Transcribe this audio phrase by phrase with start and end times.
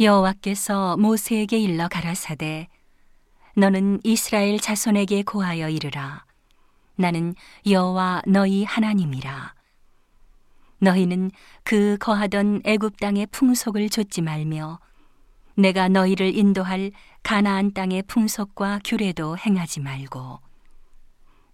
[0.00, 2.68] 여호와께서 모세에게 일러 가라사대
[3.56, 6.24] 너는 이스라엘 자손에게 고하여 이르라.
[6.94, 7.34] 나는
[7.68, 9.54] 여호와 너희 하나님이라.
[10.78, 11.32] 너희는
[11.64, 14.78] 그 거하던 애굽 땅의 풍속을 좇지 말며
[15.56, 16.92] 내가 너희를 인도할
[17.24, 20.38] 가나안 땅의 풍속과 규례도 행하지 말고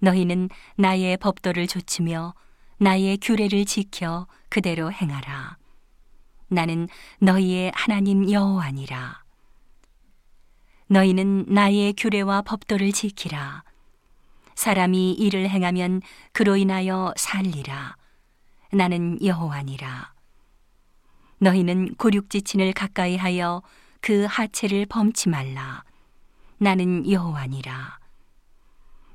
[0.00, 2.34] 너희는 나의 법도를 좇으며
[2.76, 5.56] 나의 규례를 지켜 그대로 행하라
[6.54, 9.22] 나는 너희의 하나님 여호와니라.
[10.86, 13.64] 너희는 나의 규례와 법도를 지키라.
[14.54, 16.00] 사람이 이를 행하면
[16.32, 17.96] 그로 인하여 살리라.
[18.72, 20.12] 나는 여호와니라.
[21.38, 23.62] 너희는 고륙지친을 가까이 하여
[24.00, 25.82] 그 하체를 범치 말라.
[26.58, 27.98] 나는 여호와니라.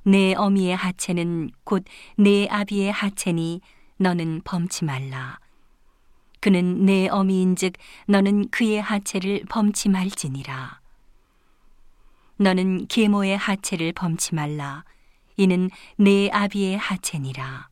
[0.03, 1.85] 내 어미의 하체는 곧
[2.17, 3.61] 내 아비의 하체니
[3.97, 5.39] 너는 범치 말라.
[6.39, 7.73] 그는 내 어미인즉
[8.07, 10.79] 너는 그의 하체를 범치 말지니라.
[12.37, 14.85] 너는 계모의 하체를 범치 말라.
[15.35, 17.69] 이는 내 아비의 하체니라.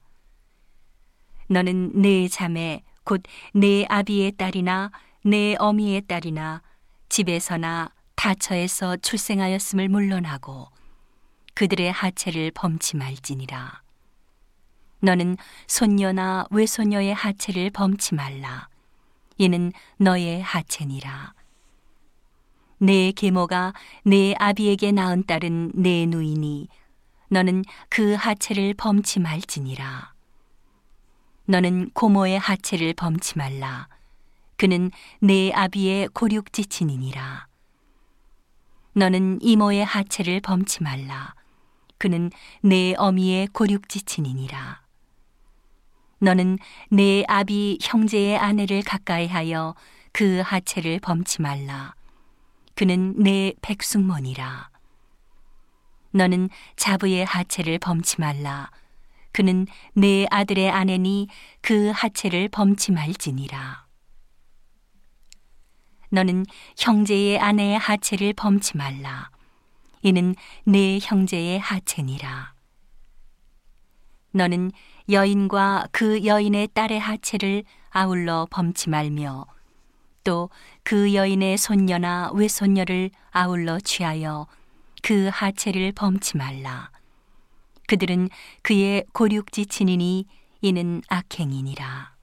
[1.50, 4.92] 너는 내 자매 곧 내 아비의 딸이나
[5.24, 6.62] 내 어미의 딸이나
[7.08, 10.68] 집에서나 다처에서 출생하였음을 물론하고
[11.54, 13.87] 그들의 하체를 범치 말지니라.
[15.00, 18.68] 너는 손녀나 외손녀의 하체를 범치 말라.
[19.38, 21.34] 이는 너의 하체니라.
[22.80, 23.74] 내 계모가
[24.04, 26.68] 내 아비에게 낳은 딸은 내 누이니
[27.30, 30.14] 너는 그 하체를 범치 말지니라.
[31.46, 33.88] 너는 고모의 하체를 범치 말라.
[34.58, 37.48] 그는 내 아비의 고륙지친이니라.
[38.94, 41.36] 너는 이모의 하체를 범치 말라.
[42.00, 44.87] 그는 내 어미의 고륙지친이니라.
[46.20, 46.58] 너는
[46.90, 49.76] 내 아비 형제의 아내를 가까이 하여
[50.12, 51.94] 그 하체를 범치 말라.
[52.74, 54.70] 그는 내 백숙몬이라.
[56.12, 58.72] 너는 자부의 하체를 범치 말라.
[59.32, 61.28] 그는 내 아들의 아내니
[61.62, 63.86] 그 하체를 범치 말지니라.
[66.10, 66.46] 너는
[66.78, 69.30] 형제의 아내의 하체를 범치 말라.
[70.02, 72.57] 이는 내 형제의 하체니라.
[74.38, 74.72] 너는
[75.10, 79.46] 여인과 그 여인의 딸의 하체를 아울러 범치 말며
[80.24, 80.50] 또
[80.90, 84.48] 그 여인의 손녀나 외손녀를 아울러 취하여
[85.04, 86.92] 그 하체를 범치 말라.
[87.90, 88.30] 그들은
[88.62, 90.26] 그의 고륙지 친이니
[90.62, 92.16] 이는 악행이니라.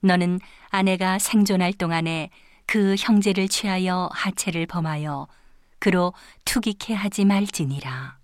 [0.00, 2.30] 너는 아내가 생존할 동안에
[2.64, 5.28] 그 형제를 취하여 하체를 범하여
[5.80, 6.14] 그로
[6.46, 8.17] 투기케 하지 말지니라.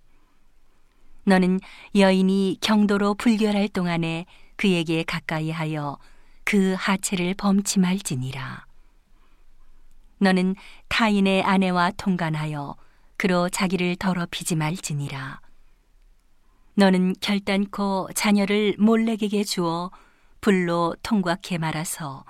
[1.25, 1.59] 너는
[1.95, 4.25] 여인이 경도로 불결할 동안에
[4.55, 5.97] 그에게 가까이 하여
[6.43, 8.65] 그 하체를 범치 말지니라.
[10.19, 10.55] 너는
[10.87, 12.75] 타인의 아내와 통간하여
[13.17, 15.41] 그로 자기를 더럽히지 말지니라.
[16.75, 19.89] 너는 결단코 자녀를 몰래에게 주어
[20.41, 22.23] 불로 통과케 말아서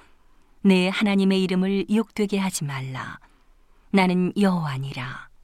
[0.61, 3.19] 내 하나님의 이름을 욕되게 하지 말라.
[3.91, 5.34] 나는 여호와니라.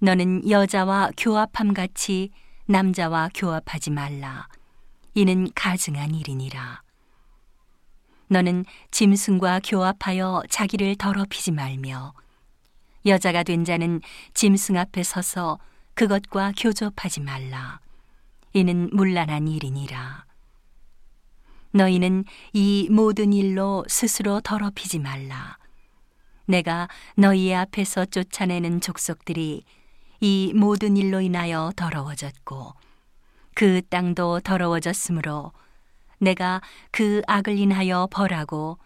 [0.00, 2.30] 너는 여자와 교합함 같이
[2.66, 4.46] 남자와 교합하지 말라.
[5.14, 6.82] 이는 가증한 일이니라.
[8.28, 12.12] 너는 짐승과 교합하여 자기를 더럽히지 말며
[13.06, 14.00] 여자가 된 자는
[14.34, 15.58] 짐승 앞에 서서
[15.94, 17.80] 그것과 교접하지 말라.
[18.52, 20.26] 이는 문란한 일이니라.
[21.72, 25.58] 너희는 이 모든 일로 스스로 더럽히지 말라.
[26.46, 29.64] 내가 너희의 앞에서 쫓아내는 족속들이
[30.20, 32.74] 이 모든 일로 인하여 더러워졌고
[33.54, 35.52] 그 땅도 더러워졌으므로
[36.18, 38.78] 내가 그 악을 인하여 벌하고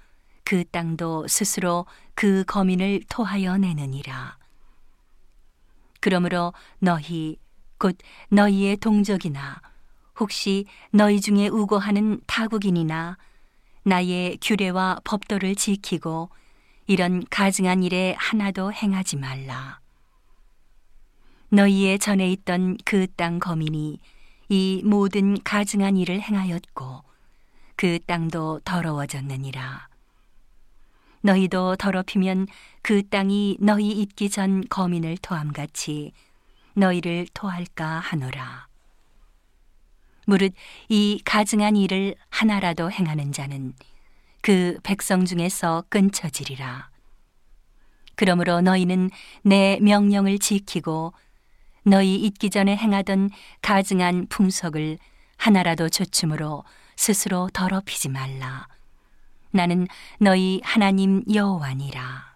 [0.45, 4.37] 그 땅도 스스로 그 거민을 토하여 내느니라.
[6.01, 7.39] 그러므로 너희
[7.79, 7.97] 곧
[8.29, 9.61] 너희의 동족이나
[10.21, 13.17] 혹시 너희 중에 우고하는 타국인이나
[13.85, 16.29] 나의 규례와 법도를 지키고
[16.87, 19.82] 이런 가증한 일에 하나도 행하지 말라.
[21.53, 24.01] 너희의 전에 있던 그 땅 거민이
[24.49, 27.03] 이 모든 가증한 일을 행하였고
[27.77, 29.89] 그 땅도 더러워졌느니라.
[31.21, 32.47] 너희도 더럽히면
[32.81, 36.13] 그 땅이 너희 있기 전 거민을 토함같이
[36.75, 38.67] 너희를 토할까 하노라.
[40.25, 40.55] 무릇
[40.89, 43.75] 이 가증한 일을 하나라도 행하는 자는
[44.41, 46.89] 그 백성 중에서 끊쳐지리라.
[48.15, 49.11] 그러므로 너희는
[49.43, 51.13] 내 명령을 지키고
[51.85, 53.31] 너희 있기 전에 행하던
[53.61, 54.99] 가증한 풍속을
[55.37, 56.65] 하나라도 조춤으로
[56.97, 58.69] 스스로 더럽히지 말라.
[59.51, 59.87] 나는
[60.19, 62.32] 너희 하나님 여호와니라